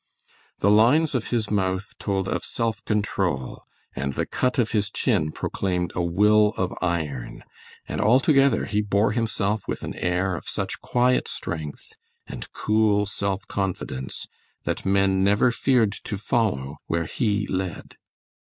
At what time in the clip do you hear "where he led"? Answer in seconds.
16.87-17.95